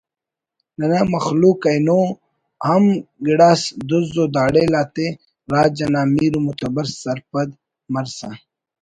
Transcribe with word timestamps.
ننا 0.77 1.01
مخلوق 1.15 1.59
اینو 1.71 2.01
ہم 2.67 2.83
گڑاس 3.25 3.61
دُز 3.89 4.09
و 4.21 4.25
داڑیل 4.35 4.73
آتے 4.81 5.05
راج 5.51 5.77
انا 5.85 6.01
میر 6.13 6.33
متبر 6.45 6.85
سرپد 7.01 7.49
مرسا 7.93 8.29